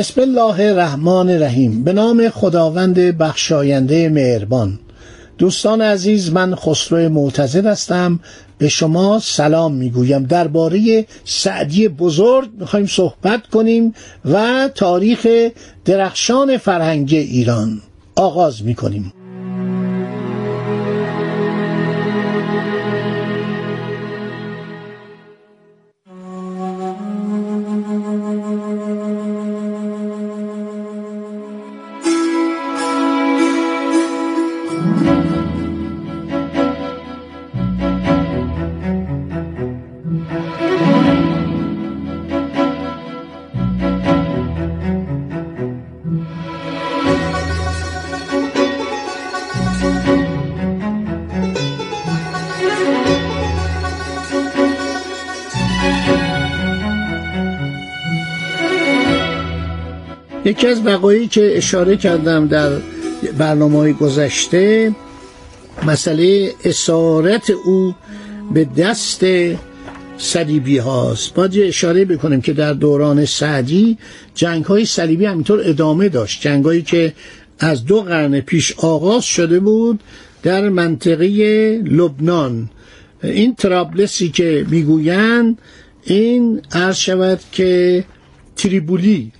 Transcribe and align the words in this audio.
بسم 0.00 0.20
الله 0.20 0.60
الرحمن 0.60 1.30
الرحیم. 1.30 1.84
به 1.84 1.92
نام 1.92 2.28
خداوند 2.28 2.94
بخشاینده 2.94 4.08
مهربان. 4.08 4.78
دوستان 5.38 5.80
عزیز 5.80 6.32
من 6.32 6.54
خسرو 6.54 7.08
معتزد 7.08 7.66
هستم. 7.66 8.20
به 8.58 8.68
شما 8.68 9.18
سلام 9.22 9.74
می‌گویم. 9.74 10.22
درباره 10.22 11.06
سعدی 11.24 11.88
بزرگ 11.88 12.48
می‌خوایم 12.60 12.86
صحبت 12.86 13.46
کنیم 13.46 13.94
و 14.24 14.68
تاریخ 14.74 15.26
درخشان 15.84 16.56
فرهنگی 16.56 17.18
ایران 17.18 17.80
آغاز 18.14 18.64
می‌کنیم. 18.64 19.12
یکی 60.50 60.66
از 60.66 60.86
وقایعی 60.86 61.28
که 61.28 61.56
اشاره 61.56 61.96
کردم 61.96 62.48
در 62.48 62.70
برنامه 63.38 63.92
گذشته 63.92 64.94
مسئله 65.86 66.54
اسارت 66.64 67.50
او 67.50 67.94
به 68.54 68.64
دست 68.64 69.24
صلیبی 70.18 70.78
هاست. 70.78 71.34
باید 71.34 71.58
اشاره 71.58 72.04
بکنیم 72.04 72.40
که 72.40 72.52
در 72.52 72.72
دوران 72.72 73.24
سعدی 73.24 73.98
جنگ 74.34 74.64
های 74.64 74.84
صلیبی 74.84 75.26
همینطور 75.26 75.60
ادامه 75.64 76.08
داشت. 76.08 76.42
جنگ 76.42 76.64
هایی 76.64 76.82
که 76.82 77.12
از 77.58 77.84
دو 77.84 78.00
قرن 78.02 78.40
پیش 78.40 78.72
آغاز 78.78 79.24
شده 79.24 79.60
بود 79.60 80.00
در 80.42 80.68
منطقه 80.68 81.26
لبنان. 81.84 82.70
این 83.22 83.54
ترابلسی 83.54 84.28
که 84.28 84.66
می‌گویند 84.70 85.58
این 86.04 86.60
عرض 86.72 86.96
شود 86.96 87.40
که 87.52 88.04
تریبولی 88.56 89.32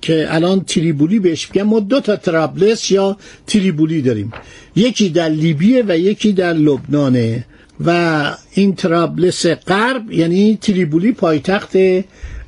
که 0.00 0.34
الان 0.34 0.60
تریبولی 0.64 1.18
بهش 1.18 1.48
میگن 1.50 1.66
ما 1.66 1.80
دو 1.80 2.00
تا 2.00 2.16
ترابلس 2.16 2.90
یا 2.90 3.16
تریبولی 3.46 4.02
داریم. 4.02 4.32
یکی 4.76 5.08
در 5.08 5.28
لیبیه 5.28 5.84
و 5.88 5.98
یکی 5.98 6.32
در 6.32 6.52
لبنانه. 6.52 7.44
و 7.84 8.30
این 8.52 8.74
ترابلس 8.74 9.46
غرب 9.46 10.12
یعنی 10.12 10.58
تریبولی 10.60 11.12
پایتخت 11.12 11.76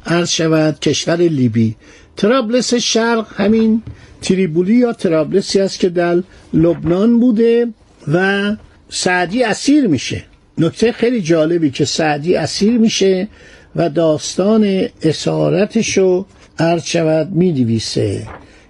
عرض 0.07 0.31
شود 0.31 0.81
کشور 0.81 1.17
لیبی. 1.17 1.77
ترابلس 2.17 2.75
شرق 2.75 3.27
همین 3.37 3.83
تریبولی 4.23 4.75
یا 4.75 4.93
ترابلسی 4.93 5.61
است 5.61 5.79
که 5.79 5.89
در 5.89 6.23
لبنان 6.55 7.21
بوده 7.21 7.69
و 8.13 8.57
سعدی 8.89 9.43
اسیر 9.43 9.87
میشه. 9.87 10.25
نکته 10.59 10.93
خیلی 10.93 11.23
جالبی 11.23 11.71
که 11.71 11.85
سعدی 11.85 12.35
اسیر 12.35 12.79
میشه 12.79 13.29
و 13.77 13.89
داستان 13.89 14.87
اسارتشو 15.03 16.27
عرض 16.59 16.85
شود 16.85 17.31
می 17.31 17.81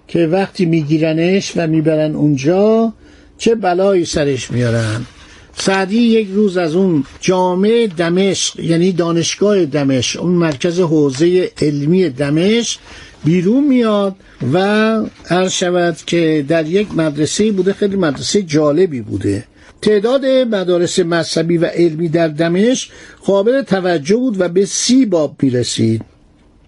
که 0.09 0.27
وقتی 0.27 0.65
میگیرنش 0.65 1.53
و 1.57 1.67
می‌برن 1.67 2.15
اونجا 2.15 2.93
چه 3.39 3.55
بلایی 3.55 4.05
سرش 4.05 4.51
میارن. 4.51 5.07
سعدی 5.57 5.99
یک 5.99 6.29
روز 6.33 6.57
از 6.57 6.75
اون 6.75 7.05
جامعه 7.21 7.87
دمشق 7.87 8.61
یعنی 8.61 8.93
دانشگاه 8.93 9.65
دمشق 9.65 10.23
اون 10.23 10.33
مرکز 10.33 10.81
حوزه 10.81 11.51
علمی 11.63 12.09
دمشق 12.09 12.81
بیرون 13.25 13.65
میاد 13.65 14.17
و 14.53 14.57
عرض 15.31 15.53
شود 15.53 15.97
که 16.07 16.45
در 16.49 16.67
یک 16.67 16.89
مدرسه 16.95 17.53
بوده 17.53 17.73
خیلی 17.73 17.97
مدرسه 17.97 18.43
جالبی 18.43 19.01
بوده. 19.01 19.45
تعداد 19.83 20.27
مدارس 20.27 20.99
مذهبی 20.99 21.57
و 21.57 21.65
علمی 21.67 22.09
در 22.09 22.29
دمشق 22.29 22.91
قابل 23.27 23.63
توجه 23.63 24.17
بود 24.17 24.41
و 24.41 24.49
به 24.49 24.67
سی 24.67 25.07
باب 25.07 25.37
می‌رسید. 25.43 26.03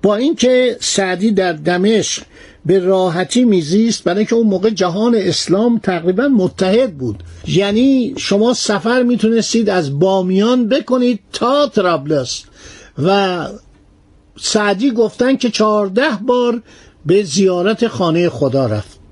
با 0.02 0.16
اینکه 0.16 0.76
سعدی 0.80 1.32
در 1.32 1.52
دمشق 1.52 2.22
به 2.66 2.78
راحتی 2.78 3.44
میزیست 3.44 4.04
برای 4.04 4.24
که 4.24 4.34
اون 4.34 4.46
موقع 4.46 4.70
جهان 4.70 5.14
اسلام 5.14 5.78
تقریبا 5.78 6.28
متحد 6.28 6.94
بود. 6.94 7.22
یعنی 7.46 8.14
شما 8.16 8.54
سفر 8.54 9.02
می‌تونستید 9.02 9.70
از 9.70 9.98
بامیان 9.98 10.68
بکنید 10.68 11.20
تا 11.32 11.68
ترابلس 11.68 12.42
و 13.02 13.38
سعدی 14.40 14.90
گفتن 14.90 15.36
که 15.36 15.50
چهارده 15.50 16.08
بار 16.26 16.62
به 17.06 17.22
زیارت 17.22 17.88
خانه 17.88 18.28
خدا 18.28 18.66
رفت. 18.66 19.03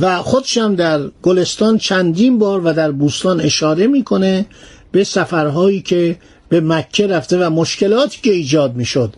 و 0.00 0.22
خودشم 0.22 0.74
در 0.74 1.00
گلستان 1.22 1.78
چندین 1.78 2.38
بار 2.38 2.60
و 2.64 2.72
در 2.72 2.92
بوستان 2.92 3.40
اشاره 3.40 3.86
می‌کنه 3.86 4.46
به 4.92 5.04
سفرهایی 5.04 5.80
که 5.80 6.16
به 6.48 6.60
مکه 6.60 7.06
رفته 7.06 7.46
و 7.46 7.50
مشکلاتی 7.50 8.18
که 8.22 8.30
ایجاد 8.32 8.76
می‌شد. 8.76 9.14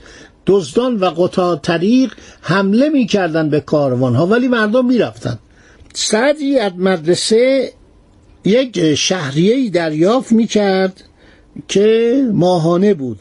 دزدان 0.46 0.96
و 0.96 1.04
قطع 1.04 1.56
طریق 1.56 2.12
حمله 2.40 2.88
می‌کردن 2.88 3.50
به 3.50 3.60
کاروان 3.60 4.14
ها 4.14 4.26
ولی 4.26 4.48
مردم 4.48 4.86
می‌رفتن 4.86 5.38
سعدی 5.94 6.58
از 6.58 6.72
مدرسه 6.76 7.72
یک 8.44 8.94
شهریه 8.94 9.70
دریافت 9.70 10.32
می‌کرد 10.32 11.04
که 11.68 12.24
ماهانه 12.32 12.94
بود 12.94 13.20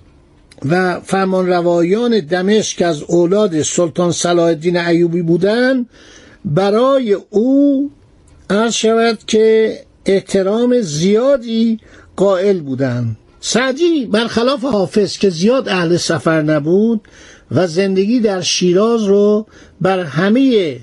و 0.70 1.00
فرمان 1.00 1.48
روایان 1.48 2.20
دمشق 2.20 2.86
از 2.86 3.04
اولاد 3.04 3.62
سلطان 3.62 4.12
صلاح 4.12 4.46
الدین 4.46 4.78
ایوبی 4.78 5.22
بودن 5.22 5.86
برای 6.46 7.18
او 7.30 7.92
عرض 8.50 8.74
شود 8.74 9.20
که 9.28 9.78
احترام 10.06 10.82
زیادی 10.82 11.80
قائل 12.16 12.60
بودند 12.60 13.18
سعدی 13.42 14.06
برخلاف 14.06 14.64
حافظ 14.64 15.18
که 15.18 15.30
زیاد 15.30 15.70
اهل 15.70 15.98
سفر 15.98 16.42
نبود 16.42 17.02
و 17.52 17.68
زندگی 17.68 18.20
در 18.20 18.42
شیراز 18.42 19.04
رو 19.04 19.48
بر 19.82 20.00
همه 20.00 20.76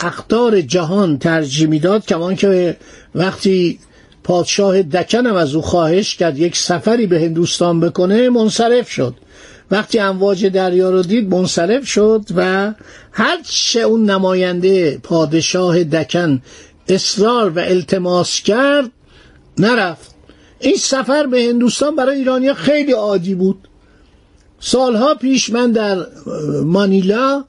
اختار 0.00 0.60
جهان 0.60 1.18
ترجیح 1.18 1.68
می‌داد 1.68 2.06
کمان 2.06 2.36
که 2.36 2.76
وقتی 3.14 3.78
پادشاه 4.24 4.82
دکن 4.82 5.26
هم 5.26 5.34
از 5.34 5.54
او 5.54 5.62
خواهش 5.62 6.14
کرد 6.16 6.38
یک 6.38 6.56
سفری 6.56 7.06
به 7.06 7.20
هندوستان 7.20 7.80
بکنه 7.80 8.30
منصرف 8.30 8.90
شد. 8.90 9.14
وقتی 9.72 9.98
امواج 9.98 10.46
دریا 10.46 10.90
رو 10.90 11.02
دید 11.02 11.34
منصرف 11.34 11.86
شد 11.86 12.24
و 12.36 12.72
هر 13.12 13.38
چه 13.42 13.80
اون 13.80 14.10
نماینده 14.10 14.98
پادشاه 15.02 15.84
دکن 15.84 16.42
اصرار 16.88 17.50
و 17.50 17.58
التماس 17.58 18.40
کرد 18.40 18.90
نرفت. 19.58 20.14
این 20.60 20.76
سفر 20.76 21.26
به 21.26 21.44
هندوستان 21.44 21.96
برای 21.96 22.16
ایرانیا 22.18 22.54
خیلی 22.54 22.92
عادی 22.92 23.34
بود. 23.34 23.68
سالها 24.60 25.14
پیش 25.14 25.50
من 25.50 25.72
در 25.72 26.06
مانیلا 26.64 27.44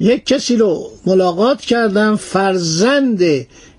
یک 0.00 0.26
کسی 0.26 0.56
رو 0.56 0.90
ملاقات 1.06 1.60
کردم. 1.60 2.16
فرزند 2.16 3.20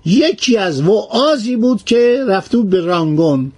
یکی 0.04 0.56
از 0.56 0.82
وعازی 0.82 1.56
بود 1.56 1.84
که 1.84 2.24
رفته 2.28 2.58
به 2.58 2.80
رانگون. 2.80 3.52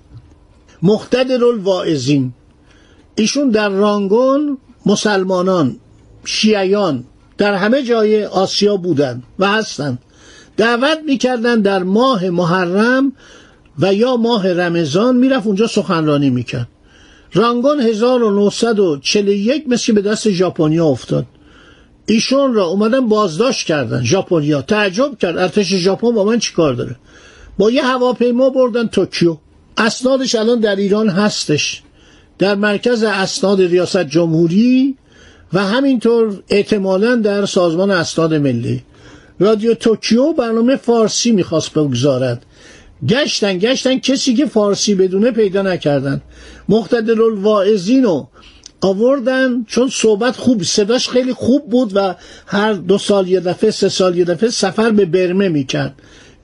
مختدر 0.83 1.45
الواعظین 1.45 2.33
ایشون 3.15 3.51
در 3.51 3.69
رانگون 3.69 4.59
مسلمانان 4.87 5.77
شیعیان 6.25 7.05
در 7.39 7.55
همه 7.55 7.83
جای 7.83 8.25
آسیا 8.25 8.77
بودن 8.77 9.23
و 9.39 9.49
هستن. 9.49 9.99
دعوت 10.57 10.99
می‌کردن 11.07 11.61
در 11.61 11.83
ماه 11.83 12.31
محرم 12.31 13.13
و 13.79 13.95
یا 13.95 14.17
ماه 14.17 14.53
رمضان 14.53 15.17
می‌رفت 15.17 15.47
اونجا 15.47 15.67
سخنرانی 15.67 16.31
می‌کرد. 16.31 16.69
رانگون 17.35 17.81
1941 17.81 19.69
مثل 19.69 19.93
به 19.93 20.03
دست 20.03 20.31
ژاپنیا 20.31 20.87
افتاد. 20.87 21.27
ایشون 22.07 22.55
را 22.55 22.65
اومدن 22.65 23.09
بازداشت 23.09 23.67
کردن 23.67 24.05
ژاپنیا. 24.05 24.63
تعجب 24.63 25.19
کرد 25.19 25.39
ارتش 25.39 25.75
ژاپن 25.75 26.11
با 26.11 26.25
من 26.25 26.39
چیکار 26.39 26.75
داره؟ 26.75 26.97
با 27.59 27.71
یه 27.71 27.85
هواپیما 27.87 28.51
بردن 28.51 28.87
توکیو. 28.87 29.37
اسنادش 29.77 30.35
الان 30.35 30.61
در 30.61 30.77
ایران 30.77 31.09
هستش. 31.09 31.83
در 32.43 32.55
مرکز 32.55 33.03
اسناد 33.03 33.61
ریاست 33.61 34.05
جمهوری 34.05 34.97
و 35.53 35.65
همینطور 35.65 36.43
احتمالا 36.49 37.17
در 37.17 37.47
سازمان 37.47 37.91
اسناد 37.91 38.35
ملی. 38.35 38.83
رادیو 39.39 39.75
توکیو 39.75 40.33
برنامه 40.33 40.77
فارسی 40.77 41.33
می‌خواست 41.33 41.73
بگذارد. 41.73 42.47
گشتن 43.09 43.59
گشتن 43.59 43.99
کسی 43.99 44.35
که 44.35 44.47
فارسی 44.47 44.95
بدونه 44.95 45.31
پیدا 45.31 45.63
نکردن. 45.63 46.21
مختدر 46.69 47.23
الواعظین 47.23 48.03
رو 48.03 48.29
آوردن 48.81 49.65
چون 49.69 49.89
صحبت 49.89 50.37
خوب 50.37 50.63
صداش 50.63 51.09
خیلی 51.09 51.33
خوب 51.33 51.71
بود 51.71 51.93
و 51.95 52.15
هر 52.47 52.73
دو 52.73 52.99
سال 52.99 53.29
یه 53.29 53.41
دفعه 53.41 53.71
سه 53.71 53.89
سال 53.89 54.19
یه 54.19 54.25
دفعه 54.25 54.51
سفر 54.51 54.91
به 54.91 55.05
برمه 55.05 55.49
می‌کرد. 55.49 55.95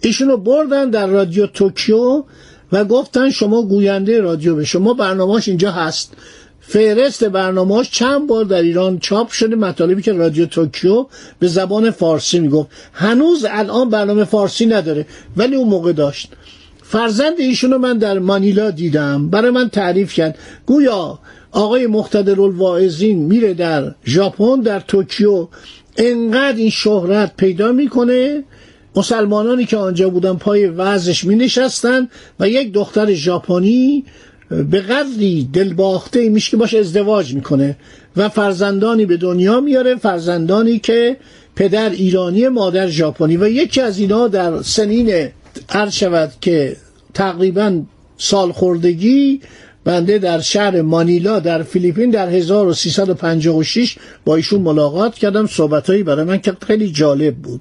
ایشونو 0.00 0.36
بردن 0.36 0.90
در 0.90 1.06
رادیو 1.06 1.46
توکیو. 1.46 2.24
و 2.72 2.84
گفتن 2.84 3.30
شما 3.30 3.62
گوینده 3.62 4.20
رادیو 4.20 4.54
به 4.54 4.64
شما 4.64 4.94
برنامهش 4.94 5.48
اینجا 5.48 5.70
هست. 5.72 6.12
فهرست 6.60 7.24
برنامهش 7.24 7.90
چند 7.90 8.26
بار 8.26 8.44
در 8.44 8.62
ایران 8.62 8.98
چاپ 8.98 9.30
شده 9.30 9.56
مطالبی 9.56 10.02
که 10.02 10.12
رادیو 10.12 10.46
توکیو 10.46 11.06
به 11.38 11.48
زبان 11.48 11.90
فارسی 11.90 12.40
می‌گفت. 12.40 12.68
هنوز 12.92 13.46
الان 13.48 13.90
برنامه 13.90 14.24
فارسی 14.24 14.66
نداره 14.66 15.06
ولی 15.36 15.56
اون 15.56 15.68
موقع 15.68 15.92
داشت. 15.92 16.32
فرزند 16.82 17.40
ایشونو 17.40 17.78
من 17.78 17.98
در 17.98 18.18
مانیلا 18.18 18.70
دیدم. 18.70 19.28
برای 19.28 19.50
من 19.50 19.68
تعریف 19.68 20.12
کرد. 20.12 20.38
گویا 20.66 21.18
آقای 21.52 21.86
مختدر 21.86 22.40
الواعظین 22.40 23.18
میره 23.18 23.54
در 23.54 23.94
ژاپن 24.06 24.60
در 24.60 24.80
توکیو. 24.80 25.48
انقدر 25.96 26.56
این 26.56 26.70
شهرت 26.70 27.36
پیدا 27.36 27.72
می‌کنه 27.72 28.44
مسلمانانی 28.98 29.64
که 29.64 29.76
آنجا 29.76 30.10
بودن 30.10 30.34
پای 30.34 30.66
وزش 30.66 31.24
می 31.24 31.36
نشستن 31.36 32.08
و 32.40 32.48
یک 32.48 32.72
دختر 32.72 33.14
ژاپنی 33.14 34.04
به 34.70 34.80
قدری 34.80 35.48
دلباخته 35.52 36.28
میشه 36.28 36.50
که 36.50 36.56
باش 36.56 36.74
ازدواج 36.74 37.34
می‌کنه 37.34 37.76
و 38.16 38.28
فرزندانی 38.28 39.06
به 39.06 39.16
دنیا 39.16 39.60
میاره 39.60 39.96
فرزندانی 39.96 40.78
که 40.78 41.16
پدر 41.56 41.90
ایرانی 41.90 42.48
مادر 42.48 42.88
ژاپنی 42.88 43.36
و 43.36 43.48
یکی 43.48 43.80
از 43.80 43.98
اینا 43.98 44.28
در 44.28 44.62
سنین 44.62 45.28
عرض 45.68 45.92
شود 45.92 46.32
که 46.40 46.76
تقریبا 47.14 47.82
سال 48.16 48.52
خوردگی 48.52 49.40
بنده 49.84 50.18
در 50.18 50.40
شهر 50.40 50.82
مانیلا 50.82 51.40
در 51.40 51.62
فیلیپین 51.62 52.10
در 52.10 52.28
1356 52.28 53.96
با 54.24 54.36
ایشون 54.36 54.60
ملاقات 54.60 55.14
کردم. 55.14 55.46
صحبتهایی 55.46 56.02
برای 56.02 56.24
من 56.24 56.38
که 56.38 56.56
خیلی 56.66 56.90
جالب 56.90 57.34
بود. 57.36 57.60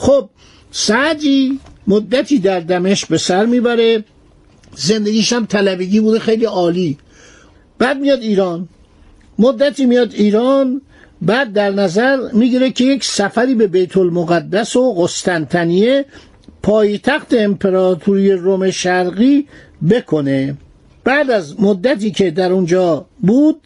خب 0.00 0.28
سعدی 0.70 1.60
مدتی 1.86 2.38
در 2.38 2.60
دمشق 2.60 3.08
به 3.08 3.18
سر 3.18 3.46
می‌بره. 3.46 4.04
زندگیش 4.76 5.32
هم 5.32 5.46
طلبگی 5.46 6.00
بوده 6.00 6.18
خیلی 6.18 6.44
عالی. 6.44 6.98
بعد 7.78 8.00
میاد 8.00 8.20
ایران. 8.20 8.68
مدتی 9.38 9.86
میاد 9.86 10.14
ایران 10.14 10.82
بعد 11.22 11.52
در 11.52 11.70
نظر 11.70 12.32
می‌گیره 12.32 12.70
که 12.70 12.84
یک 12.84 13.04
سفری 13.04 13.54
به 13.54 13.66
بیت 13.66 13.96
المقدس 13.96 14.76
و 14.76 14.94
قسطنطنیه 14.94 16.04
پایتخت 16.62 17.34
امپراتوری 17.34 18.32
روم 18.32 18.70
شرقی 18.70 19.46
بکنه. 19.90 20.56
بعد 21.04 21.30
از 21.30 21.60
مدتی 21.60 22.10
که 22.10 22.30
در 22.30 22.52
اونجا 22.52 23.06
بود 23.20 23.60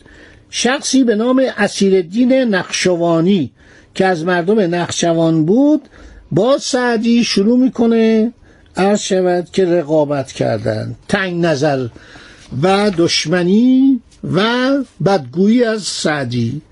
شخصی 0.51 1.05
به 1.05 1.15
نام 1.15 1.43
اسیرالدین 1.59 2.33
نقشوانی 2.33 3.53
که 3.95 4.07
از 4.07 4.25
مردم 4.25 4.75
نقشوان 4.75 5.45
بود 5.45 5.83
با 6.33 6.59
سعدی 6.59 7.25
شروع 7.25 7.59
می‌کنه. 7.59 8.33
عرض 8.77 9.01
شود 9.01 9.49
که 9.53 9.65
رقابت 9.65 10.33
کردن. 10.33 10.95
تنگ 11.09 11.45
نظر 11.45 11.87
و 12.63 12.91
دشمنی 12.97 14.01
و 14.35 14.69
بدگویی 15.05 15.65
از 15.65 15.83
سعدی. 15.83 16.63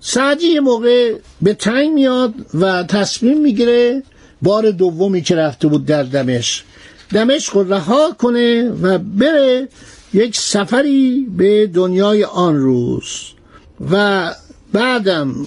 سعدی 0.00 0.46
یه 0.46 0.60
موقع 0.60 1.14
به 1.42 1.54
تنگ 1.54 1.92
میاد 1.92 2.34
و 2.54 2.82
تصمیم 2.82 3.40
می‌گیره 3.40 4.02
بار 4.42 4.70
دومی 4.70 5.22
که 5.22 5.36
رفته 5.36 5.68
بود 5.68 5.86
در 5.86 6.02
دمشق. 6.02 6.64
دمشق 7.12 7.56
رو 7.56 7.72
رها 7.72 8.12
کنه 8.18 8.70
و 8.70 8.98
بره 8.98 9.68
یک 10.14 10.36
سفری 10.36 11.26
به 11.36 11.66
دنیای 11.66 12.24
آن 12.24 12.56
روز. 12.56 13.04
و 13.90 14.34
بعدم 14.72 15.46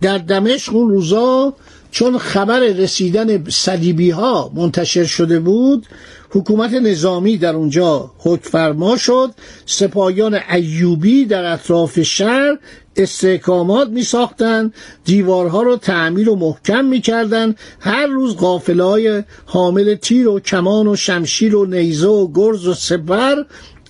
در 0.00 0.18
دمشق 0.18 0.74
اون 0.74 0.88
روزا 0.88 1.54
چون 1.92 2.18
خبر 2.18 2.60
رسیدن 2.60 3.44
صلیبی 3.50 4.10
ها 4.10 4.52
منتشر 4.54 5.04
شده 5.04 5.40
بود 5.40 5.86
حکومت 6.30 6.74
نظامی 6.74 7.36
در 7.36 7.54
اونجا 7.54 8.10
حکفرما 8.18 8.96
شد 8.96 9.30
سپاهیان 9.66 10.40
ایوبی 10.50 11.24
در 11.24 11.52
اطراف 11.52 12.02
شهر 12.02 12.58
استحکامات 12.96 13.88
می 13.88 14.02
ساختن 14.02 14.72
دیوارها 15.04 15.62
رو 15.62 15.76
تعمیر 15.76 16.30
و 16.30 16.36
محکم 16.36 16.84
می 16.84 17.00
کردن 17.00 17.54
هر 17.80 18.06
روز 18.06 18.36
قافلهای 18.36 19.22
حامل 19.46 19.94
تیر 19.94 20.28
و 20.28 20.40
کمان 20.40 20.86
و 20.86 20.96
شمشیر 20.96 21.56
و 21.56 21.64
نیزه 21.66 22.08
و 22.08 22.32
گرز 22.34 22.66
و 22.66 22.74
سپر 22.74 23.36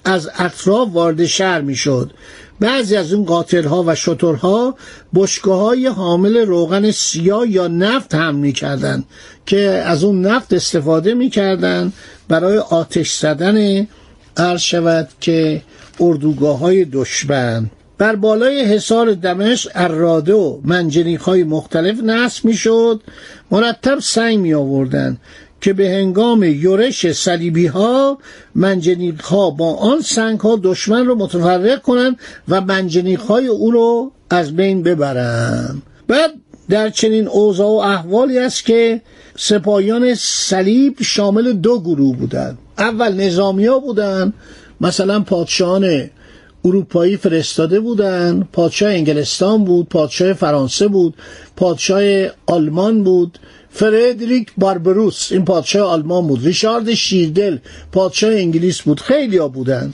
از 0.04 0.30
اطراف 0.38 0.88
وارد 0.92 1.26
شهر 1.26 1.60
می 1.60 1.76
شد 1.76 2.10
بعضی 2.62 2.96
از 2.96 3.12
اون 3.12 3.24
قاتلها 3.24 3.84
و 3.86 3.94
شترها 3.94 4.74
بشکه 5.14 5.50
های 5.50 5.86
حامل 5.86 6.36
روغن 6.36 6.90
سیاه 6.90 7.50
یا 7.50 7.68
نفت 7.68 8.14
هم 8.14 8.34
می‌کردن 8.34 9.04
که 9.46 9.60
از 9.60 10.04
اون 10.04 10.26
نفت 10.26 10.52
استفاده 10.52 11.14
می‌کردن 11.14 11.92
برای 12.28 12.58
آتش 12.58 13.12
زدن 13.12 13.86
عرض 14.36 14.60
شود 14.60 15.08
که 15.20 15.62
اردوگاه 16.00 16.58
های 16.58 16.84
دشمن. 16.84 17.70
بر 17.98 18.16
بالای 18.16 18.64
حصار 18.64 19.14
دمشق 19.14 19.70
اراده 19.74 20.34
و 20.34 20.60
منجنیک 20.64 21.20
های 21.20 21.44
مختلف 21.44 22.00
نصب 22.02 22.44
می‌شد 22.44 23.00
مرتب 23.50 23.98
سنگ 23.98 24.38
می 24.38 24.54
آوردن 24.54 25.16
که 25.62 25.72
به 25.72 25.90
هنگام 25.90 26.42
یورش 26.42 27.12
صلیبی 27.12 27.66
ها 27.66 28.18
منجنیق 28.54 29.22
ها 29.22 29.50
با 29.50 29.74
آن 29.74 30.00
سنگ 30.00 30.40
ها 30.40 30.60
دشمن 30.62 31.06
رو 31.06 31.14
متفرق 31.14 31.82
کنند 31.82 32.18
و 32.48 32.60
منجنیق 32.60 33.20
های 33.20 33.46
او 33.46 33.70
رو 33.70 34.12
از 34.30 34.56
بین 34.56 34.82
ببرند 34.82 35.82
بعد 36.08 36.30
در 36.68 36.90
چنین 36.90 37.28
اوضاع 37.28 37.68
و 37.68 37.70
احوالی 37.72 38.38
است 38.38 38.64
که 38.64 39.02
سپاهیان 39.36 40.14
صلیب 40.14 40.96
شامل 41.02 41.52
دو 41.52 41.80
گروه 41.80 42.16
بودند. 42.16 42.58
اول 42.78 43.12
نظامی 43.12 43.66
ها 43.66 43.78
بودن 43.78 44.32
مثلا 44.80 45.20
پادشاهان 45.20 46.10
اروپایی 46.64 47.16
فرستاده 47.16 47.80
بودن 47.80 48.48
پادشاه 48.52 48.92
انگلستان 48.92 49.64
بود 49.64 49.88
پادشاه 49.88 50.32
فرانسه 50.32 50.88
بود 50.88 51.14
پادشاه 51.56 52.02
آلمان 52.46 53.04
بود 53.04 53.38
فردریک 53.72 54.52
باربروس 54.58 55.32
این 55.32 55.44
پادشاه 55.44 55.88
آلمان 55.88 56.26
بود. 56.26 56.44
ریشارد 56.44 56.94
شیردل 56.94 57.58
پادشاه 57.92 58.32
انگلیس 58.34 58.82
بود. 58.82 59.00
خیلی 59.00 59.36
ها 59.36 59.48
بودن. 59.48 59.92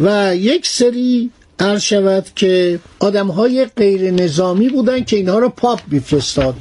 و 0.00 0.36
یک 0.36 0.66
سری 0.66 1.30
عرض 1.58 1.82
شود 1.82 2.26
که 2.36 2.78
آدم 2.98 3.26
های 3.26 3.64
غیر 3.64 4.10
نظامی 4.10 4.68
بودن 4.68 5.04
که 5.04 5.16
اینها 5.16 5.38
رو 5.38 5.48
پاپ 5.48 5.80
میفرستاد. 5.90 6.54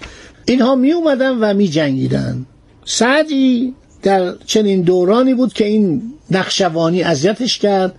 اینها 0.45 0.75
می 0.75 0.91
اومدن 0.91 1.31
و 1.31 1.53
می 1.53 1.67
جنگیدن 1.67 2.45
سعدی 2.85 3.73
در 4.03 4.33
چنین 4.45 4.81
دورانی 4.81 5.33
بود 5.33 5.53
که 5.53 5.65
این 5.65 6.01
نقشوانی 6.31 7.03
اذیتش 7.03 7.57
کرد 7.57 7.95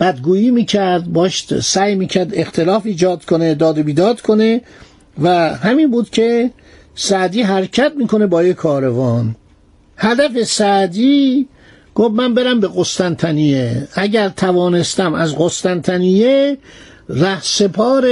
بدگویی 0.00 0.50
می‌کرد 0.50 1.12
باش 1.12 1.60
سعی 1.62 1.94
می‌کرد 1.94 2.30
اختلاف 2.34 2.86
ایجاد 2.86 3.24
کنه 3.24 3.54
داد 3.54 3.78
و 3.78 3.82
بیداد 3.82 4.20
کنه 4.20 4.60
و 5.22 5.54
همین 5.54 5.90
بود 5.90 6.10
که 6.10 6.50
سعدی 6.96 7.42
حرکت 7.42 7.92
می‌کنه 7.96 8.26
با 8.26 8.42
یه 8.42 8.54
کاروان. 8.54 9.36
هدف 9.96 10.42
سعدی 10.42 11.48
گفت 11.94 12.14
من 12.14 12.34
برم 12.34 12.60
به 12.60 12.68
قسطنطنیه. 12.76 13.88
اگر 13.94 14.28
توانستم 14.28 15.14
از 15.14 15.36
قسطنطنیه 15.38 16.58
ره 17.08 17.40
سپار 17.42 18.06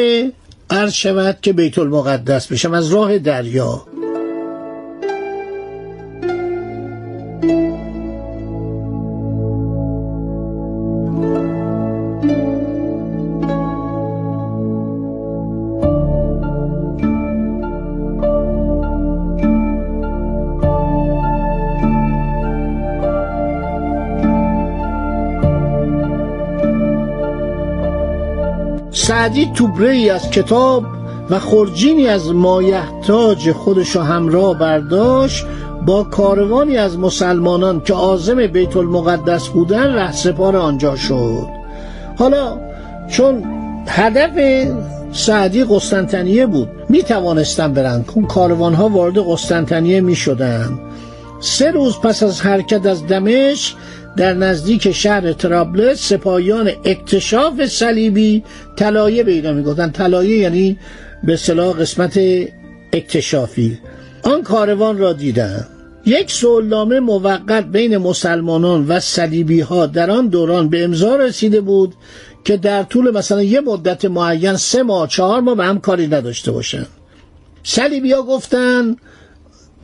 عرض 0.71 0.93
شود 0.93 1.39
که 1.43 1.53
بیت 1.53 1.79
المقدس 1.79 2.47
بشم 2.47 2.73
از 2.73 2.89
راه 2.89 3.19
دریا. 3.19 3.87
سعدی 29.25 29.51
توبره 29.55 29.91
ای 29.91 30.11
از 30.11 30.31
کتاب 30.31 30.85
و 31.31 31.39
خورجینی 31.39 32.09
از 32.09 32.33
مایحتاج 32.33 33.53
خودشو 33.53 34.01
همراه 34.01 34.59
برداشت 34.59 35.47
با 35.87 36.03
کاروانی 36.03 36.77
از 36.77 36.99
مسلمانان 36.99 37.81
که 37.81 37.95
عازم 37.95 38.47
بیت 38.47 38.77
المقدس 38.77 39.49
بودن 39.49 39.95
رهسپار 39.95 40.57
آنجا 40.57 40.97
شد. 40.97 41.47
حالا 42.19 42.59
چون 43.09 43.45
هدف 43.89 44.33
سعدی 45.13 45.65
قسطنطنیه 45.65 46.47
بود 46.47 46.69
می 46.89 47.03
توانستن 47.03 47.73
برن. 47.73 48.05
اون 48.15 48.27
کاروان 48.27 48.75
ها 48.75 48.89
وارد 48.89 49.19
قسطنطنیه 49.19 50.01
می 50.01 50.15
شدن 50.15 50.79
سه 51.41 51.71
روز 51.71 51.99
پس 52.01 52.23
از 52.23 52.41
حرکت 52.41 52.87
از 52.87 53.07
دمشق 53.07 53.77
در 54.17 54.35
نزدیک 54.35 54.93
شهر 54.93 55.33
ترابلس 55.33 56.09
سپاهیان 56.09 56.71
اکتشاف 56.85 57.67
صلیبی 57.67 58.45
طلایه 58.77 59.23
به 59.23 59.33
اینا 59.33 59.53
می‌گفتن. 59.53 59.91
طلایه 59.91 60.39
یعنی 60.39 60.79
به 61.25 61.37
صلاح 61.37 61.77
قسمت 61.77 62.21
اکتشافی. 62.93 63.79
آن 64.23 64.43
کاروان 64.43 64.99
را 64.99 65.13
دیدن. 65.13 65.67
یک 66.07 66.31
سولنامه 66.31 67.01
موقت 67.01 67.65
بین 67.65 67.97
مسلمانان 67.97 68.87
و 68.89 69.01
صلیبی 69.01 69.61
ها 69.61 69.87
در 69.87 70.11
آن 70.11 70.29
دوران 70.29 70.69
به 70.69 70.85
امضا 70.85 71.17
رسیده 71.17 71.61
بود 71.61 71.95
که 72.45 72.57
در 72.57 72.83
طول 72.83 73.11
مثلا 73.11 73.43
یه 73.43 73.61
مدت 73.61 74.05
معین 74.05 74.57
سه 74.57 74.83
ماه 74.83 75.09
چهار 75.09 75.41
ماه 75.41 75.55
به 75.55 75.65
هم 75.65 75.81
کاری 75.81 76.07
نداشته 76.07 76.53
باشن. 76.53 76.87
صلیبی 77.63 78.13
ها 78.13 78.23
گفتن 78.23 78.97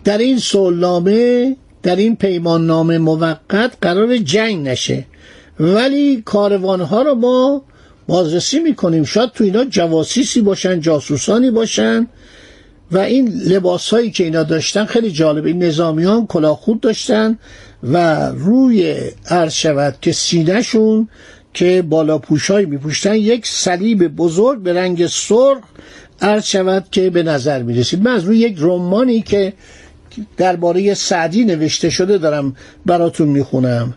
در 0.04 0.18
این 0.18 0.38
سولنامه 0.38 1.56
در 1.82 1.96
این 1.96 2.16
پیمان 2.16 2.66
نامه 2.66 2.98
موقت 2.98 3.72
قرار 3.80 4.16
جنگ 4.16 4.68
نشه. 4.68 5.04
ولی 5.60 6.22
کاروان 6.24 6.80
ها 6.80 7.02
رو 7.02 7.14
ما 7.14 7.62
بازرسی 8.06 8.58
می‌کنیم. 8.58 9.04
شاید 9.04 9.30
تو 9.30 9.44
اینا 9.44 9.64
جواسیسی 9.64 10.40
باشن 10.40 10.80
جاسوسانی 10.80 11.50
باشن. 11.50 12.06
و 12.92 12.98
این 12.98 13.28
لباس 13.28 13.90
هایی 13.90 14.10
که 14.10 14.24
اینا 14.24 14.42
داشتن 14.42 14.84
خیلی 14.84 15.10
جالب 15.10 15.44
این 15.46 15.62
نظامیان 15.62 16.26
کلاه 16.26 16.56
خود 16.56 16.80
داشتن 16.80 17.38
و 17.82 18.26
روی 18.30 18.96
عرض 19.26 19.52
شود 19.52 19.94
که 20.00 20.12
سینهشون 20.12 21.08
که 21.54 21.82
بالا 21.82 22.18
پوشایی 22.18 22.66
میپوشتن 22.66 23.14
یک 23.14 23.46
صلیب 23.46 24.08
بزرگ 24.08 24.62
به 24.62 24.72
رنگ 24.72 25.06
سرخ 25.06 25.58
عرض 26.20 26.44
شود 26.44 26.86
که 26.90 27.10
به 27.10 27.22
نظر 27.22 27.62
می‌رسید. 27.62 28.02
من 28.02 28.10
از 28.10 28.24
روی 28.24 28.38
یک 28.38 28.56
رمانی 28.58 29.22
که 29.22 29.52
درباره 30.36 30.94
سعدی 30.94 31.44
نوشته 31.44 31.90
شده 31.90 32.18
دارم 32.18 32.56
براتون 32.86 33.28
می‌خونم. 33.28 33.94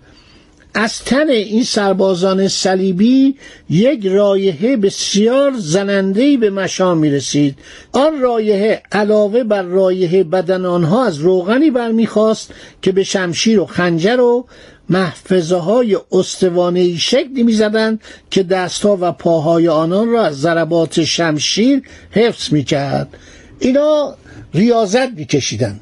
از 0.75 1.03
تن 1.03 1.29
این 1.29 1.63
سربازان 1.63 2.47
صلیبی 2.47 3.35
یک 3.69 4.05
رایحه 4.07 4.77
بسیار 4.77 5.53
زنندهی 5.57 6.37
به 6.37 6.49
مشام 6.49 6.97
می 6.97 7.09
رسید 7.09 7.55
آن 7.91 8.21
رایحه 8.21 8.83
علاوه 8.91 9.43
بر 9.43 9.61
رایحه 9.61 10.23
بدن 10.23 10.65
آنها 10.65 11.05
از 11.05 11.17
روغنی 11.17 11.71
برمیخواست 11.71 12.51
که 12.81 12.91
به 12.91 13.03
شمشیر 13.03 13.59
و 13.59 13.65
خنجر 13.65 14.19
و 14.19 14.47
محفظه 14.89 15.55
های 15.55 15.97
استوانه 16.11 16.97
شکلی 16.97 17.43
می 17.43 17.53
زدن 17.53 17.99
که 18.31 18.43
دستها 18.43 18.97
و 19.01 19.11
پاهای 19.11 19.67
آنان 19.67 20.09
را 20.09 20.25
از 20.25 20.41
ضربات 20.41 21.03
شمشیر 21.03 21.81
حفظ 22.11 22.53
می 22.53 22.63
کرد 22.63 23.17
اینا 23.59 24.15
ریاضت 24.53 25.09
می 25.15 25.25
کشیدن 25.25 25.79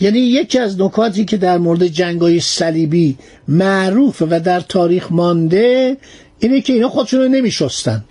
یعنی 0.00 0.18
یکی 0.18 0.58
از 0.58 0.80
نکاتی 0.80 1.24
که 1.24 1.36
در 1.36 1.58
مورد 1.58 1.86
جنگای 1.86 2.40
صلیبی 2.40 3.16
معروف 3.48 4.22
و 4.30 4.40
در 4.40 4.60
تاریخ 4.60 5.12
مانده 5.12 5.96
اینه 6.38 6.60
که 6.60 6.72
اینا 6.72 6.88
خودشون 6.88 7.20
رو 7.20 7.28
نمی 7.28 7.50
شستن. 7.50 8.04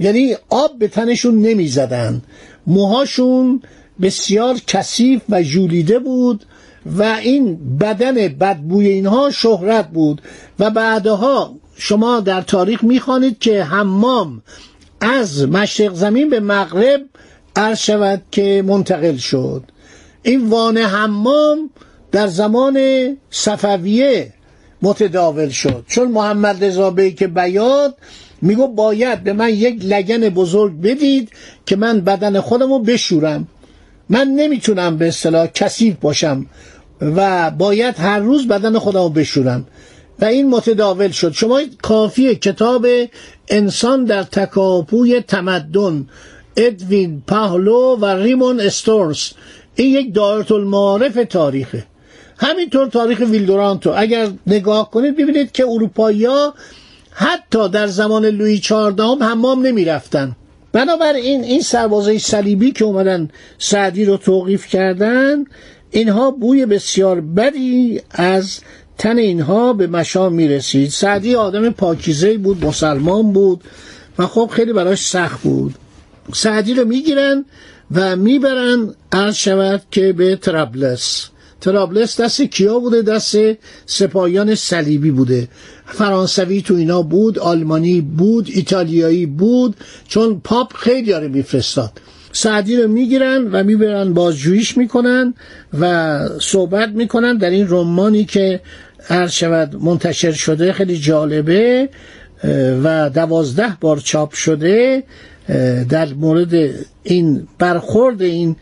یعنی 0.00 0.36
آب 0.48 0.78
به 0.78 0.88
تنشون 0.88 1.42
نمی 1.42 1.68
زدن 1.68 2.22
موهاشون 2.66 3.62
بسیار 4.02 4.56
کثیف 4.66 5.22
و 5.28 5.42
جولیده 5.42 5.98
بود 5.98 6.44
و 6.98 7.02
این 7.02 7.78
بدن 7.78 8.14
بدبوی 8.14 8.88
اینها 8.88 9.30
شهرت 9.30 9.88
بود 9.88 10.22
و 10.58 10.70
بعدها 10.70 11.56
شما 11.76 12.20
در 12.20 12.40
تاریخ 12.40 12.84
می‌خوانید 12.84 13.38
که 13.38 13.64
حمام 13.64 14.42
از 15.00 15.48
مشرق 15.48 15.94
زمین 15.94 16.30
به 16.30 16.40
مغرب 16.40 17.00
عرض 17.56 17.78
شود 17.78 18.22
که 18.30 18.64
منتقل 18.66 19.16
شد 19.16 19.62
این 20.28 20.48
وان 20.48 20.78
حمام 20.78 21.70
در 22.12 22.26
زمان 22.26 22.78
صفویه 23.30 24.32
متداول 24.82 25.48
شد. 25.48 25.84
چون 25.88 26.08
محمد 26.08 26.64
رضا 26.64 26.94
که 26.94 27.26
بیاد 27.26 27.94
میگو 28.42 28.68
باید 28.68 29.24
به 29.24 29.32
من 29.32 29.48
یک 29.48 29.84
لگن 29.84 30.28
بزرگ 30.28 30.80
بدید 30.80 31.30
که 31.66 31.76
من 31.76 32.00
بدن 32.00 32.40
خودم 32.40 32.72
رو 32.72 32.78
بشورم. 32.78 33.48
من 34.08 34.28
نمی‌تونم 34.28 34.96
به 34.96 35.08
اصطلاح 35.08 35.46
کثیف 35.46 35.96
باشم 36.00 36.46
و 37.00 37.50
باید 37.50 37.94
هر 37.98 38.18
روز 38.18 38.48
بدن 38.48 38.78
خودم 38.78 39.02
رو 39.02 39.08
بشورم. 39.08 39.66
و 40.20 40.24
این 40.24 40.50
متداول 40.50 41.10
شد. 41.10 41.32
شما 41.32 41.60
کافی 41.82 42.34
کتاب 42.34 42.86
انسان 43.48 44.04
در 44.04 44.22
تکاپوی 44.22 45.20
تمدن 45.20 46.06
ادوین 46.56 47.22
پاهلو 47.26 47.96
و 47.96 48.06
ریمون 48.06 48.60
استورس 48.60 49.32
این 49.78 49.94
یک 49.94 50.14
دایره 50.14 50.52
المعارف 50.52 51.14
تاریخه. 51.30 51.84
همینطور 52.38 52.86
تاریخ 52.86 53.20
ویلدورانتو. 53.20 53.92
اگر 53.96 54.28
نگاه 54.46 54.90
کنید 54.90 55.16
ببینید 55.16 55.52
که 55.52 55.64
اروپایی 55.64 56.24
ها 56.24 56.54
حتی 57.10 57.68
در 57.68 57.86
زمان 57.86 58.26
لویی 58.26 58.58
چهاردهم 58.58 59.22
حمام 59.22 59.66
نمی 59.66 59.84
رفتن 59.84 60.36
بنابراین 60.72 61.44
این 61.44 61.60
سربازای 61.60 62.18
صلیبی 62.18 62.70
که 62.70 62.84
اومدن 62.84 63.28
سعدی 63.58 64.04
رو 64.04 64.16
توقیف 64.16 64.66
کردن 64.66 65.44
اینها 65.90 66.30
بوی 66.30 66.66
بسیار 66.66 67.20
بدی 67.20 68.00
از 68.10 68.60
تن 68.98 69.18
اینها 69.18 69.72
به 69.72 69.86
مشام 69.86 70.32
می 70.34 70.48
رسید 70.48 70.90
سعدی 70.90 71.34
آدم 71.34 71.70
پاکیزه 71.70 72.38
بود 72.38 72.64
مسلمان 72.64 73.32
بود 73.32 73.64
و 74.18 74.26
خب 74.26 74.50
خیلی 74.52 74.72
براش 74.72 74.98
سخت 75.06 75.42
بود. 75.42 75.74
سعدی 76.34 76.74
رو 76.74 76.84
می‌گیرن 76.84 77.44
و 77.94 78.16
می‌برن 78.16 78.94
عرض 79.12 79.34
شود 79.34 79.82
که 79.90 80.12
به 80.12 80.36
ترابلس 80.36 81.28
ترابلس 81.60 82.20
دست 82.20 82.42
کیا 82.42 82.78
بوده؟ 82.78 83.02
دست 83.02 83.36
سپاهیان 83.86 84.54
صلیبی 84.54 85.10
بوده. 85.10 85.48
فرانسوی 85.86 86.62
تو 86.62 86.74
اینا 86.74 87.02
بود 87.02 87.38
آلمانی 87.38 88.00
بود 88.00 88.48
ایتالیایی 88.52 89.26
بود 89.26 89.76
چون 90.08 90.40
پاپ 90.44 90.72
خیلی 90.72 91.10
داره 91.10 91.28
میفرستاد. 91.28 91.92
سعدی 92.32 92.76
رو 92.76 92.88
می‌گیرن 92.88 93.48
و 93.52 93.64
می‌برن 93.64 94.14
بازجوییش 94.14 94.76
می‌کنن 94.76 95.34
و 95.80 96.18
صحبت 96.40 96.88
می‌کنن 96.88 97.36
در 97.36 97.50
این 97.50 97.66
رمانی 97.70 98.24
که 98.24 98.60
عرض 99.10 99.32
شود 99.32 99.76
منتشر 99.76 100.32
شده 100.32 100.72
خیلی 100.72 100.98
جالبه 100.98 101.88
و 102.84 103.10
دوازده 103.14 103.76
بار 103.80 103.98
چاپ 103.98 104.32
شده 104.32 105.02
در 105.88 106.14
مورد 106.14 106.70
این 107.02 107.48
برخورد 107.58 108.22
این 108.22 108.56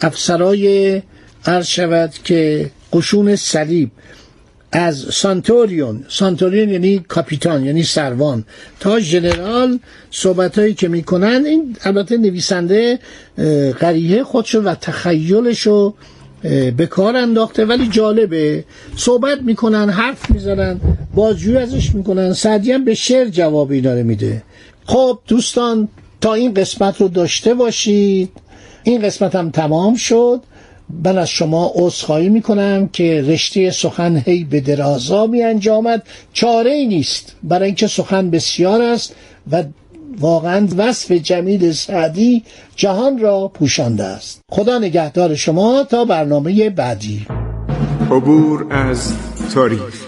افسرای 0.00 1.02
عرض 1.46 1.66
شود 1.66 2.12
که 2.24 2.70
قشون 2.92 3.36
صلیب 3.36 3.90
از 4.72 4.96
سانتوریون 4.98 6.04
سانتوریون 6.08 6.68
یعنی 6.68 7.04
کاپیتان 7.08 7.64
یعنی 7.64 7.82
سروان. 7.82 8.44
تا 8.80 9.00
ژنرال 9.00 9.78
صحبت 10.10 10.58
هایی 10.58 10.74
که 10.74 10.88
می‌کنن 10.88 11.42
این 11.46 11.76
البته 11.84 12.16
نویسنده 12.16 12.98
قریه 13.80 14.24
خودشو 14.24 14.62
و 14.62 14.74
تخیلشو 14.74 15.94
به 16.76 16.86
کار 16.90 17.16
انداخته. 17.16 17.64
ولی 17.64 17.88
جالبه 17.88 18.64
صحبت 18.96 19.42
می‌کنن 19.42 19.90
حرف 19.90 20.30
می‌زنن 20.30 20.80
بازجوی 21.14 21.56
ازش 21.56 21.94
می‌کنن. 21.94 22.32
سعدی 22.32 22.72
هم 22.72 22.84
به 22.84 22.94
شعر 22.94 23.28
جوابی 23.28 23.80
داره 23.80 24.02
میده. 24.02 24.42
خب 24.86 25.18
دوستان 25.28 25.88
تا 26.20 26.34
این 26.34 26.54
قسمت 26.54 27.00
رو 27.00 27.08
داشته 27.08 27.54
باشید. 27.54 28.30
این 28.82 29.02
قسمت 29.02 29.34
هم 29.34 29.50
تمام 29.50 29.94
شد. 29.94 30.40
من 31.04 31.18
از 31.18 31.28
شما 31.30 31.72
عذرخواهی 31.74 32.28
می‌کنم 32.28 32.88
که 32.92 33.22
رشته 33.22 33.70
سخن 33.70 34.22
هی 34.26 34.44
به 34.44 34.60
درازا 34.60 35.26
می 35.26 35.42
انجامد. 35.42 36.02
چاره 36.32 36.70
ای 36.70 36.86
نیست. 36.86 37.36
برای 37.42 37.66
اینکه 37.66 37.86
سخن 37.86 38.30
بسیار 38.30 38.82
است 38.82 39.14
و 39.52 39.64
واقعا 40.20 40.68
وصف 40.76 41.12
جمیل 41.12 41.72
سعدی 41.72 42.42
جهان 42.76 43.18
را 43.18 43.48
پوشانده 43.48 44.04
است. 44.04 44.40
خدا 44.50 44.78
نگهدار 44.78 45.34
شما 45.34 45.84
تا 45.84 46.04
برنامه 46.04 46.70
بعدی. 46.70 47.26
عبور 48.10 48.66
از 48.70 49.12
تاریخ. 49.54 50.07